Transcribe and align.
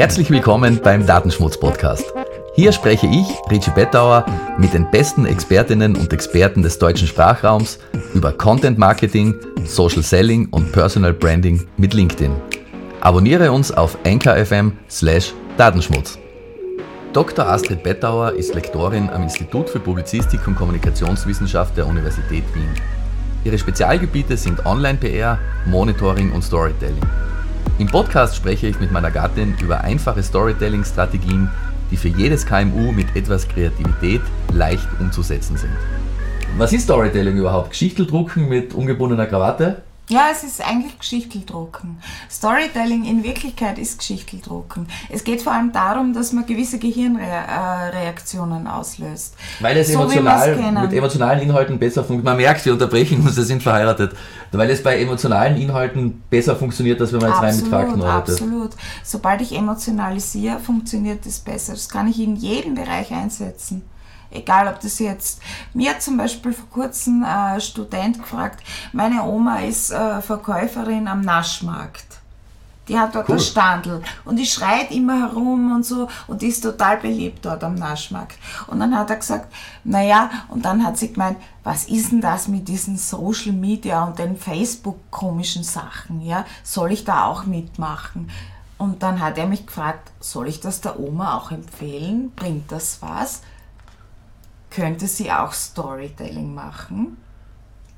Herzlich 0.00 0.30
willkommen 0.30 0.80
beim 0.82 1.04
Datenschmutz-Podcast. 1.04 2.14
Hier 2.54 2.72
spreche 2.72 3.06
ich, 3.06 3.26
Richie 3.50 3.70
Bettauer, 3.72 4.24
mit 4.56 4.72
den 4.72 4.90
besten 4.90 5.26
Expertinnen 5.26 5.94
und 5.94 6.10
Experten 6.10 6.62
des 6.62 6.78
deutschen 6.78 7.06
Sprachraums 7.06 7.78
über 8.14 8.32
Content 8.32 8.78
Marketing, 8.78 9.34
Social 9.66 10.02
Selling 10.02 10.48
und 10.52 10.72
Personal 10.72 11.12
Branding 11.12 11.66
mit 11.76 11.92
LinkedIn. 11.92 12.32
Abonniere 13.02 13.52
uns 13.52 13.72
auf 13.72 13.98
anchor.fm 14.06 14.72
slash 14.88 15.34
Datenschmutz. 15.58 16.18
Dr. 17.12 17.46
Astrid 17.46 17.82
Bettauer 17.82 18.32
ist 18.32 18.54
Lektorin 18.54 19.10
am 19.10 19.24
Institut 19.24 19.68
für 19.68 19.80
Publizistik 19.80 20.46
und 20.46 20.56
Kommunikationswissenschaft 20.56 21.76
der 21.76 21.86
Universität 21.86 22.44
Wien. 22.54 22.74
Ihre 23.44 23.58
Spezialgebiete 23.58 24.38
sind 24.38 24.64
Online-PR, 24.64 25.38
Monitoring 25.66 26.32
und 26.32 26.42
Storytelling. 26.42 27.04
Im 27.80 27.86
Podcast 27.86 28.36
spreche 28.36 28.66
ich 28.66 28.78
mit 28.78 28.92
meiner 28.92 29.10
Gattin 29.10 29.56
über 29.62 29.80
einfache 29.80 30.22
Storytelling-Strategien, 30.22 31.48
die 31.90 31.96
für 31.96 32.08
jedes 32.08 32.44
KMU 32.44 32.92
mit 32.92 33.16
etwas 33.16 33.48
Kreativität 33.48 34.20
leicht 34.52 34.86
umzusetzen 35.00 35.56
sind. 35.56 35.72
Was 36.58 36.74
ist 36.74 36.82
Storytelling 36.82 37.38
überhaupt? 37.38 37.70
Geschichteldrucken 37.70 38.50
mit 38.50 38.74
ungebundener 38.74 39.24
Krawatte? 39.24 39.80
Ja, 40.10 40.28
es 40.32 40.42
ist 40.42 40.60
eigentlich 40.60 40.98
Geschichteldrucken. 40.98 42.02
Storytelling 42.28 43.04
in 43.04 43.22
Wirklichkeit 43.22 43.78
ist 43.78 43.98
Geschichteldrucken. 43.98 44.88
Es 45.08 45.22
geht 45.22 45.40
vor 45.40 45.52
allem 45.52 45.70
darum, 45.70 46.12
dass 46.12 46.32
man 46.32 46.44
gewisse 46.46 46.80
Gehirnreaktionen 46.80 48.66
auslöst. 48.66 49.36
Weil 49.60 49.76
es 49.76 49.92
so 49.92 50.00
emotional, 50.00 50.56
mit 50.82 50.92
emotionalen 50.92 51.40
Inhalten 51.40 51.78
besser 51.78 52.02
funktioniert. 52.02 52.24
Man 52.24 52.38
merkt, 52.38 52.64
wir 52.64 52.72
unterbrechen 52.72 53.22
uns, 53.24 53.36
wir 53.36 53.44
sind 53.44 53.62
verheiratet. 53.62 54.16
Weil 54.50 54.70
es 54.70 54.82
bei 54.82 55.00
emotionalen 55.00 55.56
Inhalten 55.56 56.24
besser 56.28 56.56
funktioniert, 56.56 57.00
als 57.00 57.12
wenn 57.12 57.20
man 57.20 57.30
jetzt 57.30 57.42
rein 57.42 57.54
mit 57.54 57.68
Fakten 57.68 58.02
arbeitet. 58.02 58.34
Absolut. 58.34 58.72
Sobald 59.04 59.40
ich 59.42 59.56
emotionalisiere, 59.56 60.58
funktioniert 60.58 61.24
es 61.24 61.38
besser. 61.38 61.74
Das 61.74 61.88
kann 61.88 62.08
ich 62.08 62.18
in 62.18 62.34
jedem 62.34 62.74
Bereich 62.74 63.12
einsetzen. 63.12 63.82
Egal, 64.30 64.68
ob 64.68 64.80
das 64.80 64.98
jetzt, 64.98 65.40
mir 65.74 65.90
hat 65.90 66.02
zum 66.02 66.16
Beispiel 66.16 66.52
vor 66.52 66.68
kurzem 66.70 67.24
ein 67.24 67.56
äh, 67.56 67.60
Student 67.60 68.18
gefragt, 68.18 68.62
meine 68.92 69.24
Oma 69.24 69.60
ist 69.60 69.90
äh, 69.90 70.20
Verkäuferin 70.20 71.08
am 71.08 71.22
Naschmarkt. 71.22 72.20
Die 72.90 72.98
hat 72.98 73.14
dort 73.14 73.28
cool. 73.28 73.36
ein 73.36 73.40
Standel 73.40 74.02
und 74.24 74.36
die 74.36 74.46
schreit 74.46 74.90
immer 74.90 75.20
herum 75.20 75.72
und 75.72 75.86
so 75.86 76.08
und 76.26 76.42
die 76.42 76.48
ist 76.48 76.62
total 76.62 76.96
beliebt 76.96 77.44
dort 77.44 77.62
am 77.62 77.76
Naschmarkt. 77.76 78.36
Und 78.66 78.80
dann 78.80 78.96
hat 78.96 79.10
er 79.10 79.16
gesagt, 79.16 79.52
naja, 79.84 80.28
und 80.48 80.64
dann 80.64 80.84
hat 80.84 80.98
sie 80.98 81.12
gemeint, 81.12 81.36
was 81.62 81.84
ist 81.84 82.10
denn 82.10 82.20
das 82.20 82.48
mit 82.48 82.66
diesen 82.66 82.96
Social 82.96 83.52
Media 83.52 84.02
und 84.04 84.18
den 84.18 84.36
Facebook-komischen 84.36 85.62
Sachen, 85.62 86.20
ja? 86.20 86.44
Soll 86.64 86.90
ich 86.90 87.04
da 87.04 87.26
auch 87.26 87.44
mitmachen? 87.44 88.28
Und 88.76 89.04
dann 89.04 89.20
hat 89.20 89.38
er 89.38 89.46
mich 89.46 89.66
gefragt, 89.66 90.10
soll 90.18 90.48
ich 90.48 90.58
das 90.58 90.80
der 90.80 90.98
Oma 90.98 91.36
auch 91.36 91.52
empfehlen? 91.52 92.32
Bringt 92.34 92.72
das 92.72 92.98
was? 93.02 93.42
Könnte 94.70 95.06
sie 95.06 95.30
auch 95.30 95.52
Storytelling 95.52 96.54
machen. 96.54 97.16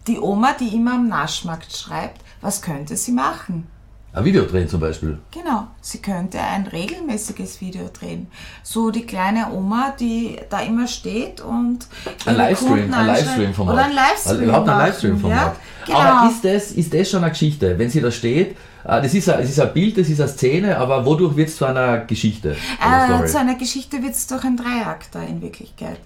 Die 0.07 0.19
Oma, 0.19 0.55
die 0.55 0.75
immer 0.75 0.95
am 0.95 1.09
Naschmarkt 1.09 1.77
schreibt, 1.77 2.23
was 2.41 2.61
könnte 2.61 2.97
sie 2.97 3.13
machen? 3.13 3.69
Ein 4.15 4.27
Video 4.27 4.45
drehen 4.45 4.69
zum 4.69 4.79
Beispiel. 4.79 5.19
Genau, 5.31 5.69
sie 5.81 6.03
könnte 6.03 6.39
ein 6.39 6.67
regelmäßiges 6.67 7.63
Video 7.63 7.89
drehen. 7.99 8.27
So 8.63 8.91
die 8.91 9.07
kleine 9.07 9.51
Oma, 9.51 9.95
die 9.99 10.39
da 10.51 10.61
immer 10.61 10.87
steht 10.87 11.41
und. 11.41 11.87
Ein 12.27 12.37
Livestream, 12.37 12.93
ein 12.93 13.07
Livestream 13.07 13.55
vom 13.55 13.69
Oder 13.69 13.85
ein 13.85 13.95
Livestream. 13.95 14.33
Also 14.33 14.43
überhaupt 14.43 14.69
ein 14.69 14.79
Livestream 14.79 15.19
vom 15.19 15.31
ja? 15.31 15.57
Genau. 15.87 15.99
Aber 15.99 16.31
ist 16.31 16.45
das, 16.45 16.73
ist 16.73 16.93
das 16.93 17.11
schon 17.11 17.23
eine 17.23 17.31
Geschichte? 17.31 17.79
Wenn 17.79 17.89
sie 17.89 18.03
da 18.03 18.11
steht, 18.11 18.51
äh, 18.85 19.01
das 19.03 19.15
ist, 19.15 19.31
ein, 19.31 19.41
das 19.41 19.49
ist 19.49 19.59
ein 19.59 19.73
Bild, 19.73 19.97
das 19.97 20.09
ist 20.11 20.21
eine 20.21 20.29
Szene, 20.29 20.77
aber 20.77 21.07
wodurch 21.07 21.35
wird 21.35 21.49
es 21.49 21.57
zu 21.57 21.65
einer 21.65 22.01
Geschichte? 22.01 22.55
Äh, 22.81 23.27
zu 23.27 23.39
einer 23.39 23.55
Geschichte 23.55 24.03
wird 24.03 24.13
es 24.13 24.27
durch 24.27 24.45
einen 24.45 24.59
Dreiakter 24.59 25.27
in 25.27 25.41
Wirklichkeit. 25.41 25.99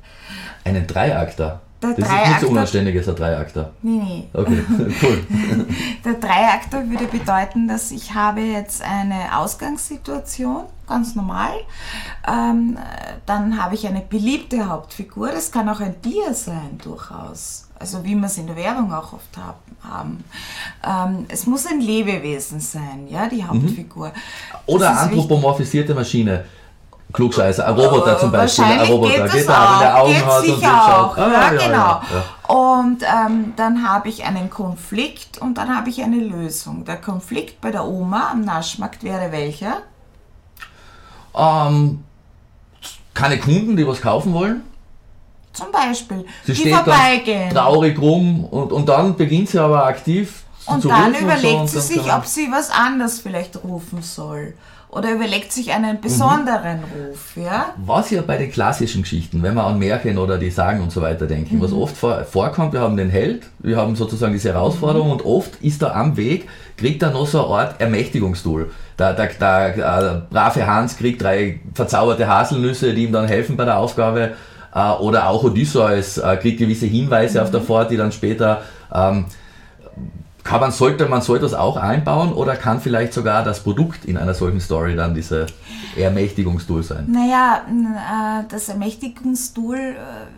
Einen 0.65 0.87
Dreiakter? 0.87 1.61
Der 1.83 1.91
das 1.91 2.09
Dreiakter, 2.09 2.23
ist 2.23 2.31
nicht 2.31 2.41
so 2.41 2.49
unanständig 2.49 2.97
als 2.97 3.09
ein 3.09 3.17
Dreiakter. 3.17 3.73
Nee, 3.83 4.03
nee. 4.03 4.29
Okay, 4.33 4.65
cool. 5.03 5.25
Der 6.05 6.15
Dreiakter 6.15 6.89
würde 6.89 7.05
bedeuten, 7.07 7.69
dass 7.69 7.91
ich 7.91 8.15
habe 8.15 8.41
jetzt 8.41 8.83
eine 8.83 9.37
Ausgangssituation, 9.39 10.65
ganz 10.89 11.15
normal. 11.15 11.53
Ähm, 12.27 12.79
dann 13.27 13.63
habe 13.63 13.75
ich 13.75 13.87
eine 13.87 14.01
beliebte 14.01 14.69
Hauptfigur. 14.69 15.29
Das 15.29 15.53
kann 15.53 15.69
auch 15.69 15.81
ein 15.81 16.01
Tier 16.01 16.33
sein, 16.33 16.79
durchaus. 16.83 17.69
Also 17.79 18.03
wie 18.05 18.15
wir 18.15 18.27
es 18.27 18.39
in 18.39 18.47
der 18.47 18.57
Werbung 18.57 18.91
auch 18.93 19.13
oft 19.13 19.37
haben. 19.83 20.25
Ähm, 20.83 21.27
es 21.29 21.47
muss 21.47 21.67
ein 21.67 21.81
Lebewesen 21.81 22.61
sein, 22.61 23.07
ja, 23.09 23.29
die 23.29 23.43
mhm. 23.43 23.49
Hauptfigur. 23.49 24.13
Oder 24.65 24.99
anthropomorphisierte 24.99 25.95
Maschine. 25.95 26.47
Klugscheißer, 27.17 27.67
ein 27.67 27.75
Roboter 27.75 28.19
zum 28.19 28.31
Beispiel. 28.31 28.65
Ein 28.65 28.81
Roboter 28.81 29.23
geht, 29.23 29.33
geht 29.33 29.49
auch, 29.49 29.79
der 29.81 30.03
Augen 30.03 30.13
geht 30.13 30.27
hat 30.27 30.45
und 30.45 30.65
auch. 30.65 31.17
Ah, 31.17 31.29
ja, 31.29 31.53
ja, 31.55 31.67
genau. 31.67 32.01
Ja, 32.13 32.55
und 32.55 33.03
ähm, 33.03 33.55
dann 33.57 33.89
habe 33.89 34.11
ich 34.11 34.25
einen 34.25 34.51
Konflikt 34.51 35.39
und 35.39 35.57
dann 35.57 35.75
habe 35.75 35.89
ich 35.89 36.03
eine 36.03 36.19
Lösung. 36.19 36.85
Der 36.85 36.99
Konflikt 36.99 37.63
bei 37.63 37.71
der 37.71 37.87
Oma 37.87 38.33
am 38.33 38.43
Naschmarkt 38.43 39.03
wäre 39.03 39.33
welcher? 39.33 39.79
Ähm, 41.35 42.05
keine 43.15 43.39
Kunden, 43.39 43.77
die 43.77 43.87
was 43.87 44.03
kaufen 44.03 44.35
wollen. 44.35 44.61
Zum 45.55 45.73
Beispiel. 45.73 46.27
Sie 46.45 46.53
die 46.53 46.71
vorbeigehen. 46.71 47.49
traurig 47.49 47.99
rum 47.99 48.45
und, 48.45 48.73
und 48.73 48.87
dann 48.87 49.17
beginnt 49.17 49.49
sie 49.49 49.59
aber 49.59 49.87
aktiv 49.87 50.43
und 50.67 50.85
dann 50.85 51.15
überlegt 51.15 51.61
und 51.61 51.71
so, 51.71 51.81
sie 51.81 51.95
sich, 51.95 52.13
ob 52.13 52.27
sie 52.27 52.53
was 52.53 52.71
anderes 52.71 53.21
vielleicht 53.21 53.57
rufen 53.65 54.03
soll 54.03 54.53
oder 54.89 55.13
überlegt 55.13 55.53
sich 55.53 55.73
einen 55.73 56.01
besonderen 56.01 56.79
mhm. 56.79 57.09
Ruf. 57.09 57.37
Ja? 57.37 57.75
Was 57.85 58.11
ja 58.11 58.23
bei 58.23 58.37
den 58.37 58.51
klassischen 58.51 59.03
Geschichten, 59.03 59.43
wenn 59.43 59.55
wir 59.55 59.65
an 59.65 59.79
Märchen 59.79 60.19
oder 60.19 60.39
die 60.39 60.51
Sagen 60.51 60.81
und 60.81 60.93
so 60.93 61.03
weiter 61.03 61.27
denken, 61.27 61.57
mhm. 61.57 61.63
was 61.63 61.73
oft 61.73 61.97
vor, 61.97 62.25
vorkommt, 62.25 62.73
wir 62.73 62.81
haben 62.81 62.97
den 62.97 63.11
Held, 63.11 63.47
wir 63.59 63.77
haben 63.77 63.97
sozusagen 63.97 64.33
diese 64.33 64.53
Herausforderung 64.53 65.09
mhm. 65.09 65.13
und 65.15 65.25
oft 65.25 65.57
ist 65.63 65.83
er 65.83 65.95
am 65.97 66.17
Weg, 66.17 66.49
kriegt 66.77 67.03
er 67.03 67.11
noch 67.11 67.27
so 67.27 67.47
eine 67.47 67.55
Art 67.55 67.81
Ermächtigungstool. 67.81 68.71
Der, 68.99 69.13
der, 69.13 69.27
der, 69.27 69.73
der 69.73 70.27
brave 70.31 70.67
Hans 70.67 70.97
kriegt 70.97 71.23
drei 71.23 71.61
verzauberte 71.75 72.27
Haselnüsse, 72.27 72.95
die 72.95 73.05
ihm 73.05 73.13
dann 73.13 73.27
helfen 73.27 73.57
bei 73.57 73.65
der 73.65 73.79
Aufgabe. 73.79 74.33
Äh, 74.75 74.91
oder 74.93 75.29
auch 75.29 75.43
Odysseus 75.45 76.19
äh, 76.19 76.37
kriegt 76.37 76.59
gewisse 76.59 76.87
Hinweise 76.87 77.43
auf 77.43 77.51
der 77.51 77.61
mhm. 77.61 77.67
Fahrt, 77.67 77.91
die 77.91 77.97
dann 77.97 78.13
später 78.13 78.63
ähm, 78.95 79.27
kann 80.47 80.61
man, 80.61 80.71
sollte 80.71 81.07
man 81.07 81.23
so 81.23 81.35
etwas 81.35 81.55
auch 81.55 81.77
einbauen 81.77 82.33
oder 82.33 82.57
kann 82.57 82.81
vielleicht 82.81 83.13
sogar 83.13 83.43
das 83.43 83.65
Produkt 83.65 84.05
in 84.05 84.17
einer 84.17 84.33
solchen 84.33 84.61
Story 84.61 84.95
dann 84.95 85.13
diese 85.13 85.47
Ermächtigungstool 85.97 86.85
sein? 86.85 87.07
Naja, 87.11 87.65
äh, 87.69 88.45
das 88.49 88.69
Ermächtigungstool, 88.69 89.77
äh, 89.77 89.97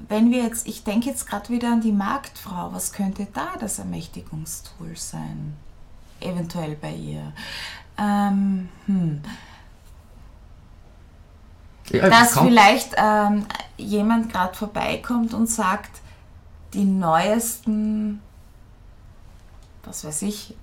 wenn 0.09 0.31
wir 0.31 0.43
jetzt, 0.43 0.67
ich 0.67 0.83
denke 0.83 1.11
jetzt 1.11 1.29
gerade 1.29 1.51
wieder 1.51 1.73
an 1.73 1.83
die 1.83 1.93
Marktfrau, 1.93 2.71
was 2.73 2.93
könnte 2.93 3.27
da 3.35 3.49
das 3.61 3.79
Ermächtigungstool 3.79 4.97
sein? 4.97 5.55
Eventuell 6.21 6.75
bei 6.81 6.93
ihr. 6.93 7.33
Ähm, 7.99 8.71
hm. 8.87 9.21
Ja, 11.91 12.09
Dass 12.09 12.39
vielleicht 12.39 12.95
ähm, 12.97 13.45
jemand 13.77 14.33
gerade 14.33 14.55
vorbeikommt 14.55 15.35
und 15.35 15.49
sagt, 15.49 16.01
die 16.73 16.85
neuesten 16.85 18.21
was 19.89 20.05
weiß 20.05 20.23
ich, 20.23 20.55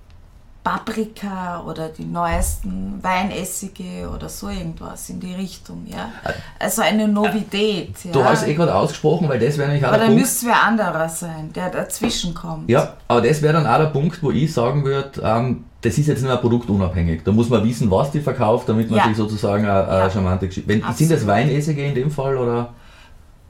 Paprika 0.66 1.62
oder 1.64 1.90
die 1.90 2.04
neuesten 2.04 2.98
Weinessige 3.00 4.10
oder 4.12 4.28
so 4.28 4.48
irgendwas 4.48 5.08
in 5.10 5.20
die 5.20 5.32
Richtung, 5.32 5.86
ja. 5.86 6.10
Also 6.58 6.82
eine 6.82 7.06
Novität. 7.06 7.94
Ja. 8.02 8.10
Du 8.10 8.24
hast 8.24 8.48
eh 8.48 8.54
gerade 8.54 8.74
ausgesprochen, 8.74 9.28
weil 9.28 9.38
das 9.38 9.56
wäre 9.58 9.68
nämlich 9.68 9.84
auch 9.84 9.90
aber 9.90 9.98
der 9.98 10.06
Punkt. 10.06 10.20
Aber 10.20 10.22
dann 10.22 10.32
müsste 10.32 10.46
wer 10.46 10.62
anderer 10.64 11.08
sein, 11.08 11.52
der 11.54 11.70
dazwischen 11.70 12.34
kommt. 12.34 12.68
Ja, 12.68 12.94
aber 13.06 13.20
das 13.20 13.42
wäre 13.42 13.52
dann 13.52 13.64
auch 13.64 13.78
der 13.78 13.86
Punkt, 13.86 14.20
wo 14.24 14.32
ich 14.32 14.52
sagen 14.52 14.84
würde, 14.84 15.22
ähm, 15.22 15.66
das 15.82 15.98
ist 15.98 16.08
jetzt 16.08 16.22
nicht 16.22 16.28
mehr 16.28 16.36
produktunabhängig. 16.36 17.22
Da 17.22 17.30
muss 17.30 17.48
man 17.48 17.62
wissen, 17.62 17.88
was 17.88 18.10
die 18.10 18.20
verkauft, 18.20 18.68
damit 18.68 18.90
man 18.90 18.98
ja. 18.98 19.06
sich 19.06 19.16
sozusagen 19.16 19.64
eine, 19.64 19.86
eine 19.86 19.98
ja. 20.00 20.10
charmante 20.10 20.48
Geschichte. 20.48 20.68
Wenn, 20.68 20.82
sind 20.94 21.12
das 21.12 21.24
Weinessige 21.28 21.84
in 21.84 21.94
dem 21.94 22.10
Fall 22.10 22.36
oder? 22.36 22.70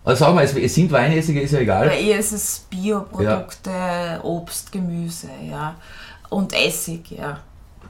Also 0.06 0.24
sagen 0.24 0.38
wir, 0.38 0.44
es, 0.44 0.74
sind 0.74 0.92
Weinessige, 0.92 1.40
ist 1.40 1.50
ja 1.50 1.58
egal. 1.58 1.88
Bei 1.88 2.00
ihr 2.00 2.16
ist 2.16 2.30
es 2.30 2.64
Bioprodukte, 2.70 3.70
ja. 3.70 4.22
Obst, 4.22 4.70
Gemüse, 4.70 5.28
ja. 5.50 5.74
Und 6.30 6.52
Essig, 6.52 7.10
ja. 7.10 7.40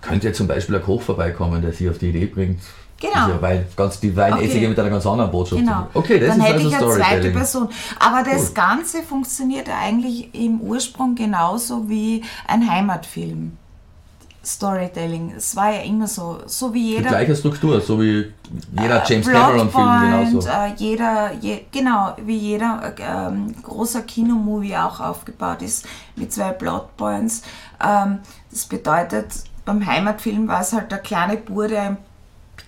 Könnte 0.01 0.29
ja 0.29 0.33
zum 0.33 0.47
Beispiel 0.47 0.77
ein 0.77 0.83
Koch 0.83 1.03
vorbeikommen, 1.03 1.61
der 1.61 1.75
sie 1.75 1.91
auf 1.91 1.99
die 1.99 2.09
Idee 2.09 2.25
bringt. 2.25 2.61
Genau. 2.99 3.29
Ja 3.29 3.43
Wein, 3.43 3.67
ganz, 3.77 4.01
die 4.01 4.17
Weinessige 4.17 4.61
okay. 4.61 4.69
mit 4.69 4.79
einer 4.79 4.89
ganz 4.89 5.05
anderen 5.05 5.31
Botschaft. 5.31 5.61
Genau. 5.61 5.89
Okay, 5.93 6.19
das 6.19 6.31
Dann 6.31 6.39
ist 6.39 6.47
hätte 6.47 6.55
also 6.55 6.69
ich 6.69 6.77
eine 6.77 6.93
zweite 6.95 7.31
Person. 7.33 7.69
Aber 7.99 8.23
das 8.23 8.49
cool. 8.49 8.55
Ganze 8.55 9.03
funktioniert 9.03 9.69
eigentlich 9.69 10.35
im 10.35 10.63
Ursprung 10.63 11.15
genauso 11.17 11.87
wie 11.87 12.25
ein 12.49 12.71
Heimatfilm. 12.71 13.59
Storytelling. 14.47 15.35
Es 15.37 15.57
war 15.57 15.73
ja 15.73 15.81
immer 15.81 16.07
so, 16.07 16.39
so 16.47 16.73
wie 16.73 16.91
jeder. 16.91 17.03
Die 17.03 17.09
gleiche 17.09 17.35
Struktur, 17.35 17.81
so 17.81 18.01
wie 18.01 18.33
jeder 18.81 19.03
äh, 19.03 19.07
James 19.07 19.27
Cameron-Film 19.27 20.01
genauso. 20.01 20.49
Äh, 20.49 20.73
jeder, 20.77 21.33
je, 21.41 21.65
genau, 21.73 22.15
wie 22.25 22.37
jeder 22.37 22.95
äh, 22.97 23.63
großer 23.63 24.03
Kinomovie 24.03 24.77
auch 24.77 25.01
aufgebaut 25.01 25.63
ist, 25.63 25.85
mit 26.15 26.33
zwei 26.33 26.53
Plotpoints. 26.53 27.43
Ähm, 27.85 28.21
das 28.51 28.67
bedeutet, 28.67 29.27
beim 29.65 29.85
Heimatfilm 29.85 30.47
war 30.47 30.61
es 30.61 30.73
halt 30.73 30.93
der 30.93 30.99
kleine 30.99 31.37
Bur, 31.39 31.67
der 31.67 31.97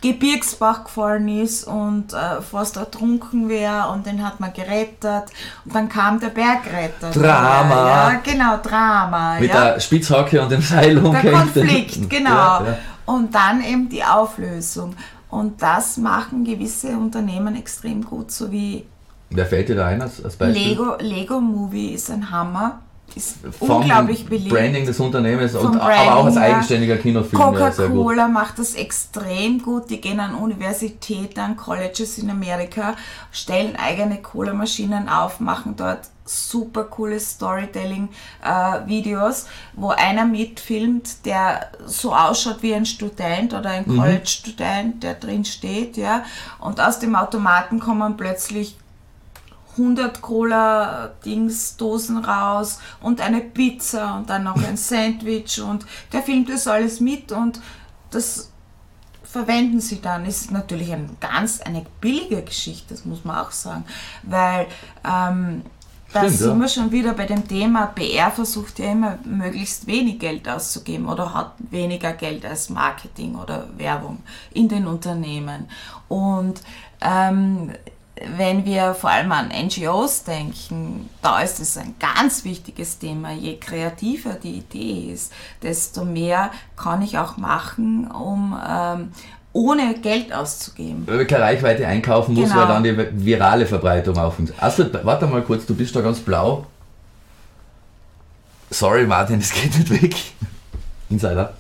Gebirgsbach 0.01 0.85
gefallen 0.85 1.29
ist 1.29 1.65
und 1.65 2.13
äh, 2.13 2.41
fast 2.41 2.77
ertrunken 2.77 3.49
wäre 3.49 3.89
und 3.89 4.07
den 4.07 4.25
hat 4.25 4.39
man 4.39 4.53
gerettet 4.53 5.25
und 5.65 5.75
dann 5.75 5.89
kam 5.89 6.21
der 6.21 6.29
Bergretter. 6.29 7.11
Drama. 7.11 7.89
Ja, 7.89 8.21
genau, 8.23 8.59
Drama. 8.63 9.41
Mit 9.41 9.53
ja. 9.53 9.73
der 9.73 9.81
Spitzhacke 9.81 10.41
und 10.41 10.53
dem 10.53 10.63
Seil 10.63 10.99
umgehängt. 10.99 11.25
Der 11.25 11.65
Konflikt, 11.65 12.11
genau. 12.11 12.31
Ja, 12.31 12.65
ja. 12.65 12.79
Und 13.07 13.35
dann 13.35 13.63
eben 13.65 13.89
die 13.89 14.05
Auflösung. 14.05 14.95
Und 15.31 15.61
das 15.61 15.97
machen 15.97 16.45
gewisse 16.45 16.89
Unternehmen 16.97 17.57
extrem 17.57 18.05
gut, 18.05 18.31
so 18.31 18.51
wie 18.53 18.87
Wer 19.31 19.45
fällt 19.45 19.69
dir 19.69 19.77
da 19.77 19.87
ein 19.87 20.01
als, 20.01 20.25
als 20.25 20.37
Beispiel? 20.37 20.69
Lego, 20.69 20.97
Lego 21.01 21.41
Movie 21.41 21.89
ist 21.89 22.11
ein 22.11 22.31
Hammer. 22.31 22.81
Ist 23.15 23.37
Vom 23.59 23.83
unglaublich 23.83 24.25
beliebt. 24.27 24.55
Branding 24.55 24.85
des 24.87 24.99
Unternehmens, 25.01 25.55
und, 25.55 25.79
aber 25.81 26.17
auch 26.17 26.27
als 26.27 26.37
eigenständiger 26.37 26.97
Kinofilm. 26.99 27.41
Coca-Cola 27.43 28.29
macht 28.29 28.59
das 28.59 28.75
extrem 28.75 29.63
gut. 29.63 29.89
Die 29.91 30.01
gehen 30.01 30.21
an 30.21 30.35
Universitäten, 30.35 31.41
an 31.41 31.57
Colleges 31.57 32.19
in 32.19 32.31
Amerika, 32.31 32.95
stellen 33.33 33.75
eigene 33.77 34.21
Cola-Maschinen 34.23 35.09
auf, 35.09 35.41
machen 35.41 35.75
dort 35.77 36.01
super 36.25 36.85
coole 36.85 37.19
Storytelling-Videos, 37.19 39.47
wo 39.73 39.89
einer 39.89 40.27
mitfilmt, 40.27 41.25
der 41.25 41.71
so 41.87 42.15
ausschaut 42.15 42.63
wie 42.63 42.75
ein 42.75 42.85
Student 42.85 43.55
oder 43.55 43.71
ein 43.71 43.85
Mhm. 43.87 43.97
College-Student, 43.97 45.03
der 45.03 45.15
drin 45.15 45.47
steht, 45.47 45.97
ja. 45.97 46.25
Und 46.61 46.79
aus 46.81 46.99
dem 46.99 47.15
Automaten 47.17 47.81
kommen 47.81 48.19
plötzlich 48.19 48.77
100 49.79 50.21
Cola-Dings-Dosen 50.21 52.19
raus 52.19 52.81
und 53.01 53.21
eine 53.21 53.41
Pizza 53.41 54.17
und 54.17 54.29
dann 54.31 54.45
noch 54.45 54.63
ein 54.63 54.77
Sandwich 54.77 55.61
und 55.61 55.87
der 56.13 56.23
filmt 56.23 56.49
das 56.49 56.67
alles 56.67 57.01
mit 57.01 57.33
und 57.33 57.61
das 58.11 58.51
verwenden 59.23 59.81
sie 59.81 60.01
dann. 60.01 60.25
Ist 60.25 60.51
natürlich 60.51 60.93
ein 60.93 61.17
ganz 61.21 61.61
eine 61.61 61.85
billige 62.01 62.43
Geschichte, 62.43 62.95
das 62.95 63.05
muss 63.05 63.25
man 63.25 63.39
auch 63.39 63.51
sagen, 63.51 63.85
weil 64.23 64.67
ähm, 65.05 65.63
da 66.13 66.29
sind 66.29 66.55
ja. 66.55 66.61
wir 66.61 66.69
schon 66.69 66.91
wieder 66.91 67.13
bei 67.13 67.27
dem 67.27 67.47
Thema, 67.47 67.87
PR 67.87 68.31
versucht 68.31 68.79
ja 68.79 68.93
immer 68.93 69.19
möglichst 69.25 69.87
wenig 69.87 70.19
Geld 70.19 70.49
auszugeben 70.49 71.07
oder 71.07 71.35
hat 71.35 71.53
weniger 71.71 72.15
Geld 72.15 72.47
als 72.47 72.71
Marketing 72.71 73.35
oder 73.35 73.69
Werbung 73.77 74.21
in 74.55 74.69
den 74.69 74.87
Unternehmen. 74.87 75.69
Und 76.09 76.63
ähm, 77.03 77.73
wenn 78.37 78.65
wir 78.65 78.95
vor 78.95 79.11
allem 79.11 79.31
an 79.33 79.49
NGOs 79.49 80.25
denken, 80.25 81.09
da 81.23 81.41
ist 81.41 81.61
es 81.61 81.77
ein 81.77 81.95
ganz 81.99 82.45
wichtiges 82.45 82.99
Thema. 82.99 83.33
Je 83.33 83.57
kreativer 83.59 84.35
die 84.35 84.59
Idee 84.59 85.13
ist, 85.13 85.33
desto 85.63 86.05
mehr 86.05 86.51
kann 86.77 87.03
ich 87.03 87.19
auch 87.19 87.37
machen, 87.37 88.11
um 88.11 88.59
ähm, 88.69 89.13
ohne 89.53 89.95
Geld 89.95 90.33
auszugeben. 90.33 91.05
Weil 91.07 91.19
wir 91.21 91.27
keine 91.27 91.45
Reichweite 91.45 91.87
einkaufen 91.87 92.35
muss, 92.35 92.51
Genau. 92.51 92.61
weil 92.61 92.67
dann 92.69 92.85
die 92.85 93.25
virale 93.25 93.67
Verbreitung 93.67 94.15
funktioniert. 94.15 94.63
Astrid, 94.63 94.99
warte 95.05 95.27
mal 95.27 95.43
kurz, 95.43 95.67
du 95.67 95.75
bist 95.75 95.95
da 95.97 96.01
ganz 96.01 96.19
blau. 96.21 96.67
Sorry 98.71 99.07
Martin, 99.07 99.39
es 99.41 99.53
geht 99.53 99.77
nicht 99.77 99.91
weg. 100.03 100.15
Insider. 101.11 101.55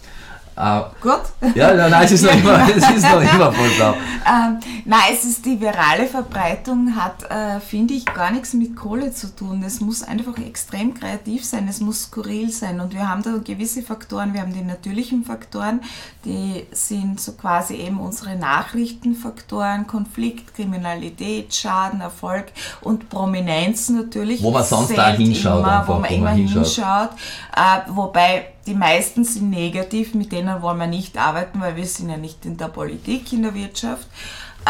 Äh, 0.58 0.80
Gut? 1.00 1.54
ja, 1.54 1.72
nein, 1.72 1.90
nein, 1.90 2.04
es 2.04 2.12
ist 2.12 2.24
noch 2.24 2.32
immer, 2.34 2.68
es 2.68 2.90
ist 2.90 3.02
noch 3.04 3.20
immer 3.20 3.52
voll 3.52 3.70
blau. 3.76 3.94
Ähm, 4.30 4.58
nein, 4.84 5.00
es 5.10 5.24
ist 5.24 5.46
die 5.46 5.58
virale 5.58 6.04
Verbreitung 6.04 6.94
hat, 6.96 7.22
äh, 7.30 7.60
finde 7.60 7.94
ich, 7.94 8.04
gar 8.04 8.30
nichts 8.30 8.52
mit 8.52 8.76
Kohle 8.76 9.10
zu 9.10 9.34
tun. 9.34 9.62
Es 9.66 9.80
muss 9.80 10.02
einfach 10.02 10.36
extrem 10.36 10.92
kreativ 10.92 11.46
sein, 11.46 11.66
es 11.66 11.80
muss 11.80 12.02
skurril 12.04 12.50
sein. 12.50 12.78
Und 12.80 12.92
wir 12.92 13.08
haben 13.08 13.22
da 13.22 13.38
gewisse 13.42 13.80
Faktoren. 13.82 14.34
Wir 14.34 14.42
haben 14.42 14.52
die 14.52 14.60
natürlichen 14.60 15.24
Faktoren, 15.24 15.80
die 16.26 16.66
sind 16.72 17.18
so 17.20 17.32
quasi 17.32 17.76
eben 17.76 18.00
unsere 18.00 18.36
Nachrichtenfaktoren, 18.36 19.86
Konflikt, 19.86 20.54
Kriminalität, 20.54 21.54
Schaden, 21.54 22.02
Erfolg 22.02 22.46
und 22.82 23.08
Prominenz 23.08 23.88
natürlich. 23.88 24.42
Wo 24.42 24.50
man 24.50 24.64
sonst 24.64 24.94
da 24.94 25.08
hinschaut 25.08 25.60
Immer, 25.60 25.80
einfach, 25.80 25.88
wo 25.88 26.00
man 26.00 26.10
immer 26.10 26.30
hinschaut. 26.30 26.64
hinschaut. 26.66 27.10
Äh, 27.56 27.90
wobei 27.94 28.46
die 28.68 28.74
meisten 28.74 29.24
sind 29.24 29.48
negativ, 29.48 30.14
mit 30.14 30.30
denen 30.30 30.60
wollen 30.60 30.78
wir 30.78 30.86
nicht 30.86 31.16
arbeiten, 31.16 31.58
weil 31.60 31.74
wir 31.74 31.86
sind 31.86 32.10
ja 32.10 32.18
nicht 32.18 32.44
in 32.44 32.58
der 32.58 32.68
Politik, 32.68 33.32
in 33.32 33.42
der 33.42 33.54
Wirtschaft. 33.54 34.06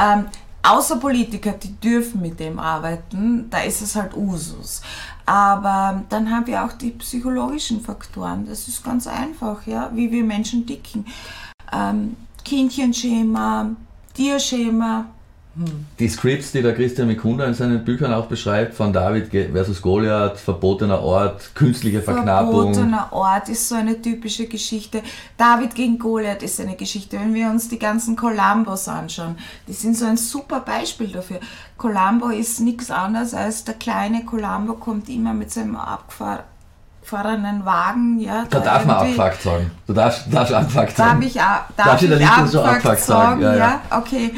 Ähm, 0.00 0.26
außer 0.62 0.96
Politiker, 0.96 1.50
die 1.52 1.74
dürfen 1.74 2.22
mit 2.22 2.38
dem 2.38 2.60
arbeiten, 2.60 3.50
da 3.50 3.58
ist 3.58 3.82
es 3.82 3.96
halt 3.96 4.16
Usus. 4.16 4.82
Aber 5.26 6.04
dann 6.08 6.30
haben 6.30 6.46
wir 6.46 6.64
auch 6.64 6.72
die 6.74 6.92
psychologischen 6.92 7.80
Faktoren. 7.80 8.46
Das 8.46 8.68
ist 8.68 8.84
ganz 8.84 9.08
einfach, 9.08 9.66
ja, 9.66 9.90
wie 9.92 10.12
wir 10.12 10.22
Menschen 10.22 10.64
dicken. 10.64 11.04
Ähm, 11.72 12.16
Kindchenschema, 12.44 13.70
Tierschema, 14.14 15.06
Die 15.98 16.08
Scripts, 16.08 16.52
die 16.52 16.62
der 16.62 16.74
Christian 16.74 17.08
Mikunda 17.08 17.44
in 17.44 17.54
seinen 17.54 17.84
Büchern 17.84 18.12
auch 18.14 18.26
beschreibt, 18.26 18.74
von 18.74 18.92
David 18.92 19.30
versus 19.52 19.82
Goliath, 19.82 20.38
verbotener 20.38 21.00
Ort, 21.00 21.54
künstliche 21.54 22.00
Verknappung. 22.00 22.72
Verbotener 22.74 23.08
Ort 23.12 23.48
ist 23.48 23.68
so 23.68 23.74
eine 23.74 24.00
typische 24.00 24.46
Geschichte. 24.46 25.02
David 25.36 25.74
gegen 25.74 25.98
Goliath 25.98 26.42
ist 26.42 26.60
eine 26.60 26.76
Geschichte. 26.76 27.18
Wenn 27.18 27.34
wir 27.34 27.48
uns 27.50 27.68
die 27.68 27.78
ganzen 27.78 28.14
Columbos 28.14 28.86
anschauen, 28.88 29.36
die 29.66 29.72
sind 29.72 29.96
so 29.96 30.06
ein 30.06 30.16
super 30.16 30.60
Beispiel 30.60 31.08
dafür. 31.08 31.40
Columbo 31.76 32.28
ist 32.28 32.60
nichts 32.60 32.90
anderes 32.90 33.34
als 33.34 33.64
der 33.64 33.74
kleine 33.74 34.24
Columbo 34.24 34.74
kommt 34.74 35.08
immer 35.08 35.32
mit 35.34 35.50
seinem 35.50 35.76
abgefahrenen 35.76 37.64
Wagen. 37.64 38.20
Ja, 38.20 38.44
Da 38.48 38.60
darf 38.60 38.84
man 38.84 38.96
abfuckt 38.96 39.42
sagen. 39.42 39.70
Du 39.86 39.92
darfst, 39.92 40.24
darfst 40.32 40.52
abfuckt 40.52 40.98
Darf 40.98 41.08
sagen. 41.08 41.22
ich, 41.22 41.40
a- 41.40 41.66
Darf 41.76 41.86
darf 41.86 42.02
ich 42.02 42.10
ich 42.10 42.26
abfuckt 42.28 42.82
sagen? 42.82 43.00
sagen? 43.00 43.40
Ja, 43.42 43.52
Ja, 43.56 43.80
ja. 43.90 43.98
okay. 43.98 44.34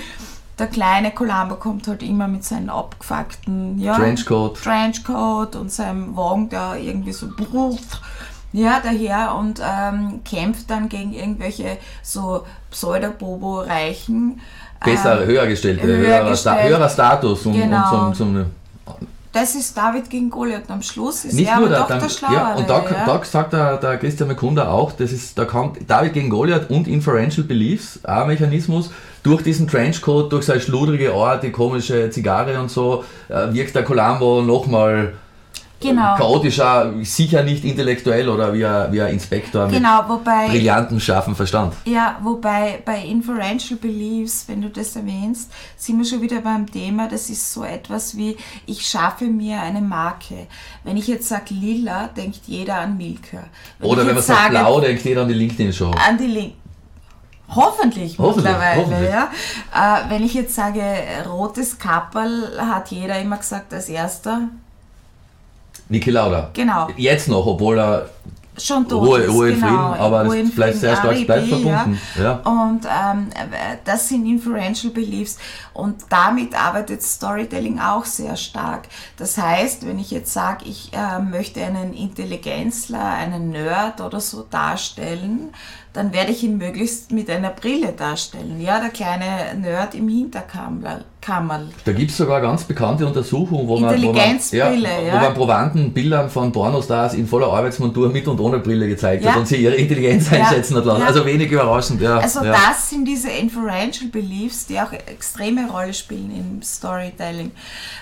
Der 0.60 0.66
kleine 0.66 1.10
Columbo 1.10 1.54
kommt 1.54 1.88
halt 1.88 2.02
immer 2.02 2.28
mit 2.28 2.44
seinem 2.44 2.68
abgefuckten 2.68 3.78
ja, 3.78 3.96
Trenchcoat. 3.96 4.62
Trenchcoat 4.62 5.56
und 5.56 5.72
seinem 5.72 6.14
Wagen, 6.14 6.50
der 6.50 6.76
irgendwie 6.78 7.12
so 7.12 7.28
ja, 8.52 8.80
daher 8.82 9.36
und 9.36 9.58
ähm, 9.64 10.20
kämpft 10.22 10.70
dann 10.70 10.90
gegen 10.90 11.14
irgendwelche 11.14 11.78
so 12.02 12.44
Pseudo-Bobo-Reichen. 12.70 14.40
Besser, 14.84 15.22
Ähm, 15.22 15.28
höher 15.28 15.46
gestellte, 15.46 15.86
höher 15.86 15.96
höherer, 15.98 16.36
Sta 16.36 16.54
gestellt. 16.54 16.70
höherer 16.76 16.88
Status 16.90 17.46
und, 17.46 17.52
Genau. 17.54 18.06
und 18.06 18.14
zum, 18.16 18.34
zum 18.34 18.46
das 19.32 19.54
ist 19.54 19.76
David 19.76 20.10
gegen 20.10 20.28
Goliath 20.28 20.64
und 20.68 20.70
am 20.70 20.82
Schluss 20.82 21.24
ist 21.24 21.34
Nicht 21.34 21.48
er 21.48 21.56
nur 21.56 21.66
aber 21.66 21.68
der, 21.68 21.78
doch 21.80 21.88
dann, 21.88 22.00
der 22.00 22.08
Schlauere. 22.08 22.34
ja, 22.34 22.54
und 22.54 22.68
da, 22.68 22.84
ja. 22.84 23.06
da 23.06 23.24
sagt 23.24 23.52
der, 23.52 23.76
der 23.76 23.98
Christian 23.98 24.28
Mekunda 24.28 24.68
auch, 24.68 24.92
das 24.92 25.12
ist, 25.12 25.38
da 25.38 25.44
kommt 25.44 25.78
David 25.88 26.14
gegen 26.14 26.30
Goliath 26.30 26.68
und 26.68 26.88
Inferential 26.88 27.46
Beliefs, 27.46 28.04
ein 28.04 28.26
Mechanismus, 28.26 28.90
durch 29.22 29.42
diesen 29.42 29.68
Trenchcoat, 29.68 30.32
durch 30.32 30.46
seine 30.46 30.60
schludrige 30.60 31.14
Art, 31.14 31.42
die 31.42 31.52
komische 31.52 32.10
Zigarre 32.10 32.60
und 32.60 32.70
so, 32.70 33.04
äh, 33.28 33.52
wirkt 33.52 33.74
der 33.74 33.84
Columbo 33.84 34.42
nochmal 34.42 35.12
Genau. 35.80 36.14
chaotischer, 36.16 36.92
sicher 37.02 37.42
nicht 37.42 37.64
intellektuell 37.64 38.28
oder 38.28 38.52
wie 38.52 38.64
ein, 38.66 38.92
wie 38.92 39.00
ein 39.00 39.14
Inspektor 39.14 39.66
Genau, 39.68 40.04
wobei 40.06 40.42
mit 40.42 40.50
brillantem, 40.52 41.00
scharfen 41.00 41.34
Verstand. 41.34 41.74
Ja, 41.86 42.18
wobei 42.22 42.82
bei 42.84 42.98
Inferential 43.02 43.78
Beliefs, 43.78 44.44
wenn 44.46 44.60
du 44.60 44.68
das 44.68 44.94
erwähnst, 44.96 45.50
sind 45.76 45.98
wir 45.98 46.04
schon 46.04 46.20
wieder 46.20 46.40
beim 46.42 46.70
Thema, 46.70 47.08
das 47.08 47.30
ist 47.30 47.52
so 47.52 47.64
etwas 47.64 48.16
wie, 48.16 48.36
ich 48.66 48.86
schaffe 48.86 49.24
mir 49.24 49.60
eine 49.60 49.80
Marke. 49.80 50.46
Wenn 50.84 50.98
ich 50.98 51.06
jetzt 51.06 51.28
sage 51.28 51.54
lila, 51.54 52.08
denkt 52.08 52.40
jeder 52.46 52.76
an 52.80 52.96
Milka. 52.98 53.44
Oder 53.80 54.02
ich 54.02 54.08
wenn 54.08 54.14
man 54.14 54.22
sagt 54.24 54.50
blau, 54.50 54.80
denkt 54.80 55.02
jeder 55.04 55.22
an 55.22 55.28
die 55.28 55.34
LinkedIn-Show. 55.34 55.92
An 55.92 56.18
die 56.18 56.26
Link. 56.26 56.54
Hoffentlich, 57.52 58.16
Hoffentlich, 58.18 58.44
mittlerweile, 58.44 58.80
hoffentlich. 58.80 59.10
ja. 59.10 59.30
Äh, 59.74 60.10
wenn 60.10 60.22
ich 60.22 60.34
jetzt 60.34 60.54
sage, 60.54 60.82
rotes 61.28 61.78
Kapperl, 61.78 62.60
hat 62.60 62.90
jeder 62.92 63.18
immer 63.18 63.38
gesagt 63.38 63.74
als 63.74 63.88
erster. 63.88 64.42
Niki 65.90 66.10
Lauda. 66.10 66.50
Genau. 66.54 66.88
Jetzt 66.96 67.28
noch, 67.28 67.44
obwohl 67.46 67.78
er 67.78 68.08
Schon 68.62 68.86
tot 68.86 69.06
Ruhe, 69.06 69.20
ist, 69.20 69.30
Ruhe 69.32 69.54
genau. 69.54 69.66
Frieden, 69.66 70.00
aber 70.00 70.24
Ruhe 70.24 70.38
das 70.38 70.48
in 70.48 70.54
bleibt 70.54 70.76
sehr 70.76 70.96
stark 70.96 71.26
bleibt 71.26 71.48
verbunden. 71.48 72.00
Ja. 72.20 72.32
Und 72.44 72.84
ähm, 72.84 73.28
das 73.84 74.08
sind 74.08 74.26
Inferential 74.26 74.92
Beliefs 74.92 75.38
und 75.72 75.96
damit 76.08 76.54
arbeitet 76.60 77.02
Storytelling 77.02 77.78
auch 77.78 78.04
sehr 78.04 78.36
stark. 78.36 78.88
Das 79.16 79.38
heißt, 79.38 79.86
wenn 79.86 79.98
ich 79.98 80.10
jetzt 80.10 80.32
sage, 80.32 80.64
ich 80.66 80.92
äh, 80.92 81.20
möchte 81.20 81.64
einen 81.64 81.94
Intelligenzler, 81.94 83.04
einen 83.04 83.50
Nerd 83.50 84.00
oder 84.00 84.20
so 84.20 84.42
darstellen, 84.42 85.54
dann 85.92 86.12
werde 86.12 86.32
ich 86.32 86.44
ihn 86.44 86.58
möglichst 86.58 87.10
mit 87.12 87.30
einer 87.30 87.50
Brille 87.50 87.92
darstellen. 87.92 88.60
Ja, 88.60 88.80
der 88.80 88.90
kleine 88.90 89.54
Nerd 89.58 89.94
im 89.94 90.08
Hinterkammerl. 90.08 91.04
Kammerl. 91.20 91.68
Da 91.84 91.92
gibt 91.92 92.10
es 92.10 92.16
sogar 92.16 92.40
ganz 92.40 92.64
bekannte 92.64 93.06
Untersuchungen, 93.06 93.68
wo 93.68 93.78
man, 93.78 94.02
wo 94.02 94.12
man, 94.12 94.38
wo 94.38 94.56
ja. 94.56 95.20
man 95.20 95.34
Provanten 95.34 95.92
Bildern 95.92 96.30
von 96.30 96.50
Pornostars 96.50 97.14
in 97.14 97.26
voller 97.26 97.48
Arbeitsmontur 97.52 98.08
mit 98.08 98.26
und 98.26 98.40
ohne 98.40 98.58
Brille 98.58 98.88
gezeigt 98.88 99.24
Ja. 99.24 99.32
hat 99.32 99.40
und 99.40 99.46
sie 99.48 99.56
ihre 99.56 99.74
Intelligenz 99.74 100.30
Ja. 100.30 100.38
einschätzen 100.38 100.76
hat 100.76 100.84
lassen. 100.84 101.00
Ja. 101.00 101.06
Also 101.06 101.26
wenig 101.26 101.50
überraschend. 101.50 102.00
Ja. 102.00 102.18
Also 102.18 102.42
ja. 102.44 102.52
das 102.52 102.90
sind 102.90 103.04
diese 103.04 103.30
Inferential 103.30 104.08
Beliefs, 104.10 104.66
die 104.66 104.80
auch 104.80 104.92
extreme 104.92 105.70
Rolle 105.70 105.92
spielen 105.92 106.30
im 106.36 106.62
Storytelling. 106.62 107.52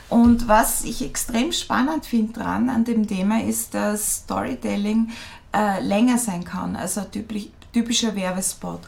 Und 0.08 0.48
was 0.48 0.84
ich 0.84 1.04
extrem 1.04 1.52
spannend 1.52 2.06
finde 2.06 2.34
dran 2.34 2.70
an 2.70 2.84
dem 2.84 3.06
Thema 3.06 3.42
ist, 3.42 3.74
dass 3.74 4.16
Storytelling 4.24 5.10
äh, 5.54 5.82
länger 5.82 6.18
sein 6.18 6.44
kann. 6.44 6.76
Also 6.76 7.02
typisch, 7.10 7.48
typischer 7.72 8.14
Werbespot. 8.14 8.80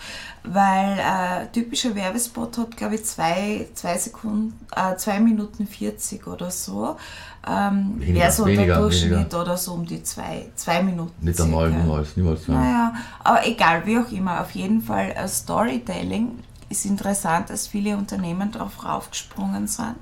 Weil 0.42 0.98
äh, 0.98 1.46
typischer 1.52 1.94
Werbespot 1.94 2.56
hat, 2.58 2.76
glaube 2.76 2.94
ich, 2.94 3.04
zwei, 3.04 3.68
zwei, 3.74 3.98
Sekunden, 3.98 4.58
äh, 4.74 4.96
zwei 4.96 5.20
Minuten 5.20 5.66
40 5.66 6.26
oder 6.26 6.50
so. 6.50 6.96
Ähm, 7.46 7.94
Wäre 7.98 8.30
so 8.32 8.46
weniger, 8.46 8.66
der 8.66 8.78
Durchschnitt 8.78 9.12
weniger. 9.12 9.42
oder 9.42 9.56
so 9.56 9.72
um 9.72 9.86
die 9.86 10.02
zwei, 10.02 10.46
zwei 10.54 10.82
Minuten. 10.82 11.24
Nicht 11.24 11.40
einmal, 11.40 11.70
niemals, 11.70 12.16
niemals. 12.16 12.48
Naja, 12.48 12.94
aber 13.24 13.46
egal, 13.46 13.86
wie 13.86 13.98
auch 13.98 14.10
immer, 14.10 14.40
auf 14.40 14.50
jeden 14.52 14.82
Fall 14.82 15.12
äh, 15.16 15.28
Storytelling 15.28 16.38
ist 16.68 16.86
interessant, 16.86 17.50
dass 17.50 17.66
viele 17.66 17.96
Unternehmen 17.96 18.52
darauf 18.52 18.84
raufgesprungen 18.84 19.66
sind 19.66 19.96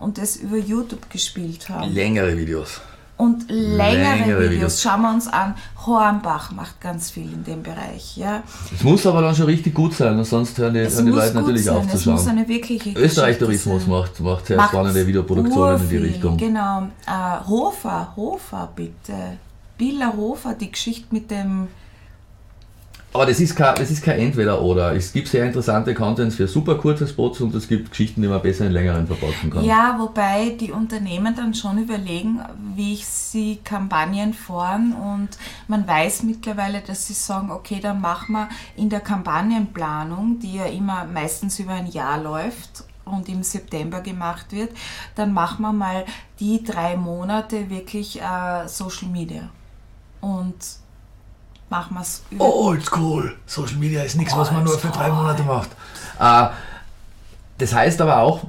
und 0.00 0.18
das 0.18 0.36
über 0.36 0.56
YouTube 0.56 1.08
gespielt 1.10 1.68
haben. 1.68 1.92
Längere 1.92 2.36
Videos 2.36 2.80
und 3.18 3.50
längere, 3.50 4.16
längere 4.16 4.38
Videos. 4.38 4.50
Videos. 4.50 4.82
Schauen 4.82 5.02
wir 5.02 5.10
uns 5.10 5.28
an. 5.28 5.54
Hornbach 5.84 6.52
macht 6.52 6.80
ganz 6.80 7.10
viel 7.10 7.32
in 7.32 7.44
dem 7.44 7.62
Bereich. 7.62 8.16
Ja. 8.16 8.42
Es 8.72 8.82
muss 8.82 9.06
aber 9.06 9.20
dann 9.20 9.34
schon 9.34 9.46
richtig 9.46 9.74
gut 9.74 9.92
sein, 9.92 10.22
sonst 10.24 10.56
hören 10.56 10.74
die, 10.74 10.80
hören 10.80 11.06
die 11.06 11.12
Leute 11.12 11.34
natürlich 11.34 11.64
sein. 11.64 11.76
auf 11.76 11.88
zu 11.88 11.98
schauen. 11.98 12.14
Es 12.14 12.22
muss 12.22 12.28
eine 12.28 12.48
wirkliche 12.48 12.92
Österreich-Tourismus 12.92 13.86
macht, 13.86 14.20
macht 14.20 14.46
sehr 14.46 14.56
macht 14.56 14.70
spannende 14.70 15.06
Videoproduktionen 15.06 15.82
in 15.82 15.88
die 15.88 15.96
Richtung. 15.96 16.36
Genau. 16.36 16.88
Äh, 17.06 17.48
Hofer, 17.48 18.12
Hofer 18.16 18.68
bitte. 18.74 19.38
Billa 19.76 20.12
Hofer, 20.16 20.54
die 20.54 20.70
Geschichte 20.70 21.06
mit 21.10 21.30
dem 21.30 21.68
aber 23.12 23.26
das 23.26 23.40
ist 23.40 23.56
kein, 23.56 23.74
das 23.76 23.90
ist 23.90 24.02
kein 24.02 24.18
Entweder-Oder. 24.18 24.94
Es 24.94 25.12
gibt 25.12 25.28
sehr 25.28 25.46
interessante 25.46 25.94
Contents 25.94 26.36
für 26.36 26.46
super 26.46 26.74
kurze 26.74 27.08
Spots 27.08 27.40
und 27.40 27.54
es 27.54 27.66
gibt 27.66 27.90
Geschichten, 27.90 28.20
die 28.20 28.28
man 28.28 28.42
besser 28.42 28.66
in 28.66 28.72
längeren 28.72 29.06
verpacken 29.06 29.50
kann. 29.50 29.64
Ja, 29.64 29.96
wobei 29.98 30.50
die 30.50 30.72
Unternehmen 30.72 31.34
dann 31.34 31.54
schon 31.54 31.78
überlegen, 31.78 32.40
wie 32.76 32.94
ich 32.94 33.06
sie 33.06 33.60
Kampagnen 33.64 34.34
fahren 34.34 34.92
und 34.92 35.30
man 35.68 35.86
weiß 35.86 36.22
mittlerweile, 36.24 36.80
dass 36.80 37.06
sie 37.06 37.14
sagen, 37.14 37.50
okay, 37.50 37.80
dann 37.80 38.00
machen 38.00 38.32
wir 38.32 38.48
in 38.76 38.90
der 38.90 39.00
Kampagnenplanung, 39.00 40.38
die 40.38 40.56
ja 40.56 40.66
immer 40.66 41.04
meistens 41.04 41.58
über 41.58 41.72
ein 41.72 41.86
Jahr 41.86 42.22
läuft 42.22 42.84
und 43.06 43.28
im 43.30 43.42
September 43.42 44.02
gemacht 44.02 44.52
wird, 44.52 44.70
dann 45.14 45.32
machen 45.32 45.62
wir 45.62 45.72
mal 45.72 46.04
die 46.40 46.62
drei 46.62 46.96
Monate 46.96 47.70
wirklich 47.70 48.20
äh, 48.20 48.68
Social 48.68 49.08
Media. 49.08 49.48
Und 50.20 50.54
machen 51.70 51.94
wir 51.94 52.02
es. 52.02 52.22
Oldschool. 52.38 53.34
Social 53.46 53.76
Media 53.76 54.02
ist 54.02 54.16
nichts, 54.16 54.36
was 54.36 54.50
man 54.52 54.64
nur 54.64 54.78
für 54.78 54.88
drei 54.88 55.08
Monate 55.08 55.42
macht. 55.42 55.70
Äh, 56.20 56.48
das 57.58 57.74
heißt 57.74 58.00
aber 58.00 58.18
auch, 58.18 58.44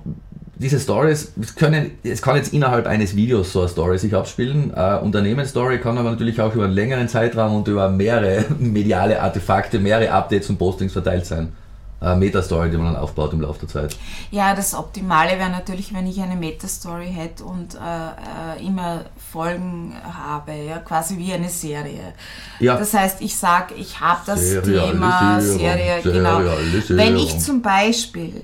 diese 0.55 0.79
Stories 0.79 1.33
können, 1.55 1.91
es 2.03 2.21
kann 2.21 2.35
jetzt 2.35 2.53
innerhalb 2.53 2.85
eines 2.85 3.15
Videos 3.15 3.53
so 3.53 3.61
eine 3.61 3.69
Story 3.69 3.97
sich 3.97 4.13
abspielen. 4.13 4.73
Äh, 4.75 4.99
Unternehmensstory 5.01 5.79
kann 5.79 5.97
aber 5.97 6.11
natürlich 6.11 6.41
auch 6.41 6.53
über 6.53 6.65
einen 6.65 6.73
längeren 6.73 7.07
Zeitraum 7.07 7.55
und 7.55 7.67
über 7.67 7.89
mehrere 7.89 8.45
mediale 8.59 9.21
Artefakte, 9.21 9.79
mehrere 9.79 10.11
Updates 10.11 10.49
und 10.49 10.57
Postings 10.57 10.93
verteilt 10.93 11.25
sein 11.25 11.53
äh, 12.01 12.15
Meta-Story, 12.15 12.71
die 12.71 12.77
man 12.77 12.93
dann 12.93 13.01
aufbaut 13.01 13.33
im 13.33 13.41
Laufe 13.41 13.59
der 13.59 13.69
Zeit. 13.69 13.97
Ja, 14.31 14.55
das 14.55 14.73
Optimale 14.73 15.37
wäre 15.37 15.49
natürlich, 15.49 15.93
wenn 15.93 16.07
ich 16.07 16.21
eine 16.21 16.35
Meta-Story 16.35 17.11
hätte 17.11 17.43
und 17.43 17.75
äh, 17.75 17.77
äh, 17.77 18.65
immer 18.65 19.05
Folgen 19.31 19.93
habe, 20.03 20.53
ja, 20.53 20.79
quasi 20.79 21.17
wie 21.17 21.33
eine 21.33 21.49
Serie. 21.49 22.13
Ja. 22.59 22.77
Das 22.77 22.93
heißt, 22.93 23.21
ich 23.21 23.35
sage, 23.35 23.75
ich 23.75 23.99
habe 23.99 24.21
das 24.25 24.41
Thema 24.63 25.41
Serie, 25.41 26.01
genau. 26.03 26.41
Wenn 26.89 27.17
ich 27.17 27.39
zum 27.39 27.61
Beispiel 27.61 28.43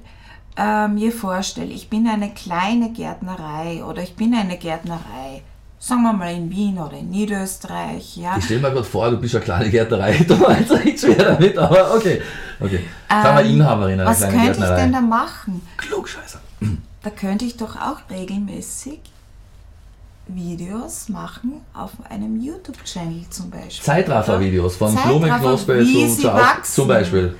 äh, 0.58 0.88
mir 0.88 1.12
vorstelle, 1.12 1.72
ich 1.72 1.90
bin 1.90 2.08
eine 2.08 2.34
kleine 2.34 2.92
Gärtnerei 2.92 3.84
oder 3.84 4.02
ich 4.02 4.16
bin 4.16 4.34
eine 4.34 4.58
Gärtnerei, 4.58 5.44
sagen 5.80 6.04
wir 6.04 6.14
mal 6.14 6.34
in 6.34 6.50
Wien 6.50 6.78
oder 6.78 6.98
in 6.98 7.10
Niederösterreich. 7.10 8.18
Ja. 8.18 8.38
Ich 8.38 8.46
stelle 8.46 8.62
mir 8.62 8.72
gerade 8.72 8.84
vor, 8.84 9.10
du 9.12 9.18
bist 9.18 9.36
eine 9.36 9.44
kleine 9.44 9.70
Gärtnerei, 9.70 10.18
du 10.28 10.36
meinst 10.36 10.72
nicht 10.84 11.00
schwer 11.00 11.34
damit, 11.34 11.58
aber 11.58 11.96
okay. 11.96 12.22
okay. 12.60 12.82
Sagen 13.10 13.38
wir 13.38 13.46
ähm, 13.46 13.52
Inhaberin 13.56 14.00
einer 14.00 14.10
was 14.10 14.20
kleinen 14.20 14.34
Gärtnerei. 14.34 14.68
Könnte 14.68 14.76
ich 14.76 14.84
denn 14.84 14.94
da 14.94 15.02
machen? 15.02 15.62
Klugscheißer. 15.78 16.40
Da 17.04 17.10
könnte 17.12 17.46
ich 17.46 17.58
doch 17.58 17.76
auch 17.76 17.98
regelmäßig 18.10 19.00
Videos 20.28 21.10
machen 21.10 21.62
auf 21.74 21.92
einem 22.10 22.42
YouTube-Channel 22.42 23.30
zum 23.30 23.52
Beispiel. 23.52 23.84
Zeitraffer-Videos 23.84 24.76
von 24.76 24.96
Blumenknospe 24.96 25.86
zu, 25.86 26.16
zu 26.16 26.32
zum 26.64 26.88
Beispiel. 26.88 27.36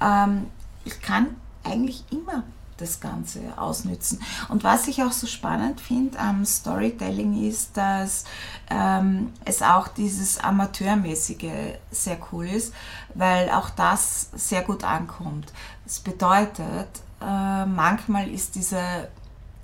Ähm, 0.00 0.46
ich 0.84 1.00
kann 1.02 1.26
eigentlich 1.64 2.04
immer 2.10 2.44
das 2.78 3.00
Ganze 3.00 3.40
ausnützen. 3.56 4.20
Und 4.48 4.64
was 4.64 4.88
ich 4.88 5.02
auch 5.02 5.12
so 5.12 5.26
spannend 5.26 5.80
finde 5.80 6.18
am 6.18 6.44
Storytelling 6.44 7.46
ist, 7.46 7.76
dass 7.76 8.24
ähm, 8.70 9.32
es 9.44 9.62
auch 9.62 9.88
dieses 9.88 10.38
Amateurmäßige 10.38 11.76
sehr 11.90 12.18
cool 12.32 12.48
ist, 12.48 12.72
weil 13.14 13.50
auch 13.50 13.70
das 13.70 14.30
sehr 14.32 14.62
gut 14.62 14.84
ankommt. 14.84 15.52
Das 15.84 16.00
bedeutet, 16.00 16.88
äh, 17.20 17.66
manchmal 17.66 18.30
ist 18.30 18.54
dieser 18.54 19.08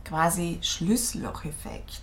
quasi 0.04 0.58
Schlüssellocheffekt 0.62 2.02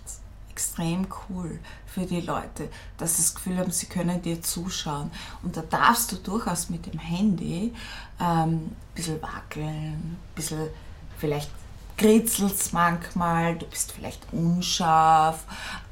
extrem 0.50 1.06
cool 1.28 1.58
für 1.86 2.02
die 2.02 2.20
Leute, 2.20 2.68
dass 2.98 3.16
sie 3.16 3.22
das 3.22 3.34
Gefühl 3.34 3.58
haben, 3.58 3.70
sie 3.70 3.86
können 3.86 4.20
dir 4.20 4.42
zuschauen. 4.42 5.10
Und 5.42 5.56
da 5.56 5.62
darfst 5.62 6.12
du 6.12 6.16
durchaus 6.16 6.68
mit 6.68 6.86
dem 6.86 6.98
Handy 6.98 7.72
ähm, 8.20 8.48
ein 8.48 8.76
bisschen 8.94 9.20
wackeln, 9.22 9.66
ein 9.66 10.18
bisschen 10.34 10.68
vielleicht 11.22 11.50
kritzelt 11.96 12.54
es 12.54 12.72
manchmal, 12.72 13.54
du 13.54 13.66
bist 13.66 13.92
vielleicht 13.92 14.26
unscharf, 14.32 15.44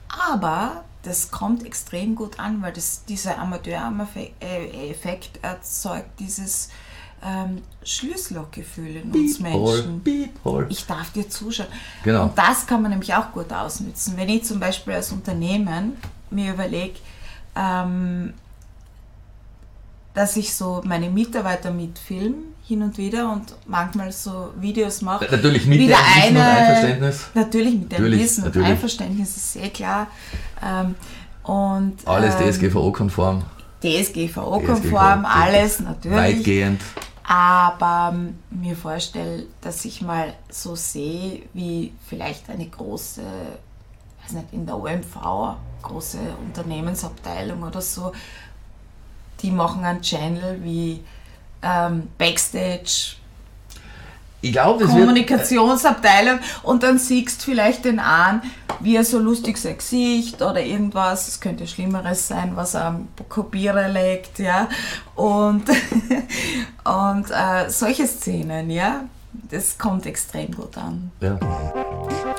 aber 0.09 0.83
das 1.05 1.31
kommt 1.31 1.65
extrem 1.65 2.17
gut 2.17 2.41
an, 2.41 2.61
weil 2.63 2.73
das, 2.73 3.05
dieser 3.05 3.39
Amateur-Effekt 3.39 5.39
erzeugt 5.43 6.19
dieses 6.19 6.71
ähm, 7.25 7.63
Schlüssellochgefühl 7.85 8.97
in 8.97 9.13
uns 9.13 9.39
Menschen. 9.39 10.01
Beep, 10.01 10.31
ich 10.69 10.85
darf 10.87 11.13
dir 11.13 11.29
zuschauen. 11.29 11.69
Genau. 12.03 12.25
Und 12.25 12.37
das 12.37 12.67
kann 12.67 12.83
man 12.83 12.91
nämlich 12.91 13.15
auch 13.15 13.31
gut 13.31 13.53
ausnutzen. 13.53 14.17
Wenn 14.17 14.31
ich 14.31 14.45
zum 14.45 14.59
Beispiel 14.59 14.95
als 14.95 15.13
Unternehmen 15.13 15.97
mir 16.31 16.55
überlege, 16.55 16.99
ähm, 17.55 18.35
dass 20.13 20.37
ich 20.37 20.53
so 20.53 20.83
meine 20.85 21.09
Mitarbeiter 21.09 21.71
mitfilme 21.71 22.50
hin 22.71 22.83
und 22.83 22.97
wieder 22.99 23.33
und 23.33 23.57
manchmal 23.67 24.13
so 24.13 24.53
Videos 24.61 25.03
mache. 25.03 25.27
Natürlich 25.29 25.67
mit 25.67 25.81
wieder 25.81 25.97
dem 25.97 26.23
Wissen 26.23 26.37
eine, 26.37 26.39
und 26.39 26.57
Einverständnis. 26.57 27.27
Natürlich 27.35 27.75
mit 27.75 27.93
dem 27.93 28.05
Wissen 28.05 28.45
und 28.45 28.57
Einverständnis 28.57 29.37
ist 29.37 29.53
sehr 29.55 29.71
klar. 29.71 30.07
Ähm, 30.65 30.95
und, 31.43 32.07
alles 32.07 32.37
ähm, 32.37 32.49
DSGVO-konform. 32.49 33.43
DSGVO-konform, 33.83 35.25
DSGVO 35.25 35.41
alles 35.43 35.81
natürlich. 35.81 36.17
Weitgehend. 36.17 36.81
Aber 37.25 38.15
ähm, 38.15 38.39
mir 38.51 38.77
vorstelle, 38.77 39.47
dass 39.61 39.85
ich 39.85 40.01
mal 40.01 40.33
so 40.49 40.77
sehe, 40.77 41.43
wie 41.53 41.93
vielleicht 42.07 42.49
eine 42.51 42.69
große, 42.69 43.23
weiß 44.23 44.33
nicht, 44.35 44.53
in 44.53 44.65
der 44.65 44.77
OMV, 44.77 45.57
große 45.83 46.19
Unternehmensabteilung 46.47 47.65
oder 47.65 47.81
so, 47.81 48.13
die 49.43 49.51
machen 49.51 49.85
einen 49.85 50.03
Channel 50.03 50.63
wie 50.63 51.01
ähm, 51.63 52.09
Backstage. 52.19 53.17
Ich 54.43 54.53
glaube, 54.53 54.87
Kommunikationsabteilung 54.87 56.39
und 56.63 56.83
dann 56.83 56.99
siehst 56.99 57.43
du 57.43 57.51
vielleicht 57.51 57.85
den 57.85 57.99
an, 57.99 58.41
wie 58.81 58.97
er 58.97 59.05
so 59.05 59.19
lustig 59.19 59.59
sein 59.59 59.77
Gesicht 59.77 60.41
oder 60.41 60.63
irgendwas, 60.63 61.29
es 61.29 61.41
könnte 61.41 61.67
Schlimmeres 61.67 62.29
sein, 62.29 62.53
was 62.55 62.75
er 62.75 62.87
am 62.87 63.09
Kopierer 63.29 63.89
legt, 63.89 64.39
ja. 64.39 64.69
Und, 65.15 65.65
und 66.85 67.31
äh, 67.31 67.69
solche 67.69 68.07
Szenen, 68.07 68.71
ja, 68.71 69.05
das 69.51 69.77
kommt 69.77 70.07
extrem 70.07 70.53
gut 70.53 70.77
an. 70.79 71.11
Ja. 71.21 71.39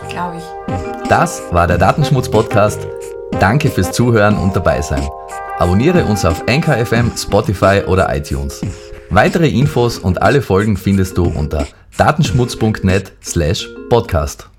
Glaube 0.09 0.37
ich. 0.37 1.07
Das 1.07 1.41
war 1.51 1.67
der 1.67 1.77
Datenschmutz-Podcast. 1.77 2.79
Danke 3.39 3.69
fürs 3.69 3.91
Zuhören 3.91 4.37
und 4.37 4.55
dabei 4.55 4.81
sein. 4.81 5.07
Abonniere 5.57 6.03
uns 6.05 6.25
auf 6.25 6.43
NKFM, 6.47 7.15
Spotify 7.15 7.83
oder 7.85 8.13
iTunes. 8.15 8.61
Weitere 9.13 9.49
Infos 9.49 9.99
und 9.99 10.21
alle 10.21 10.41
Folgen 10.41 10.77
findest 10.77 11.17
du 11.17 11.25
unter 11.25 11.67
datenschmutz.net 11.97 13.11
slash 13.21 13.67
podcast. 13.89 14.50